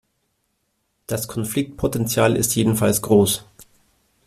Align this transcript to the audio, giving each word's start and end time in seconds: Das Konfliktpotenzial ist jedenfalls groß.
Das 1.05 1.27
Konfliktpotenzial 1.27 2.35
ist 2.35 2.55
jedenfalls 2.55 3.03
groß. 3.03 3.45